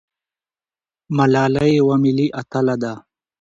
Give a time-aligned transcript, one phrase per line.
[1.17, 2.93] ملالۍ یوه ملي اتله ده.